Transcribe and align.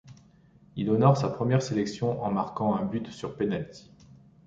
Il 0.77 0.89
honore 0.89 1.15
sa 1.15 1.29
première 1.29 1.61
sélection 1.61 2.23
en 2.23 2.31
marquant 2.31 2.73
un 2.75 2.83
but 2.85 3.11
sur 3.11 3.37
pénalty. 3.37 3.87